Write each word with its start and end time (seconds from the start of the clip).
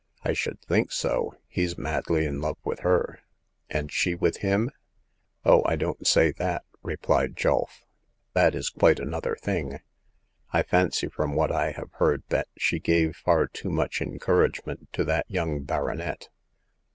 "I 0.25 0.33
should 0.33 0.59
think 0.63 0.91
so! 0.91 1.35
He's 1.47 1.77
madly 1.77 2.25
in 2.25 2.41
love 2.41 2.57
with 2.63 2.79
her." 2.79 3.19
*' 3.45 3.69
And 3.69 3.91
she 3.91 4.15
with 4.15 4.37
him?" 4.37 4.71
'*0h, 5.45 5.61
I 5.63 5.75
don't 5.75 6.07
say 6.07 6.31
that," 6.31 6.63
replied 6.81 7.35
Julf; 7.35 7.83
*'that 8.33 8.55
is 8.55 8.71
quite 8.71 8.99
another 8.99 9.35
thing. 9.35 9.79
I 10.51 10.63
fancy 10.63 11.07
from 11.07 11.35
what 11.35 11.51
I 11.51 11.73
have 11.73 11.91
heard 11.99 12.23
that 12.29 12.47
she 12.57 12.79
gave 12.79 13.15
far 13.15 13.45
too 13.45 13.69
much 13.69 14.01
encouragement 14.01 14.91
to 14.93 15.03
that 15.03 15.29
young 15.29 15.61
baronet. 15.65 16.29